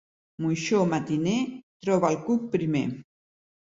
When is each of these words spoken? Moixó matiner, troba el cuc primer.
Moixó 0.45 0.79
matiner, 0.93 1.35
troba 1.85 2.13
el 2.15 2.19
cuc 2.31 2.49
primer. 2.57 2.87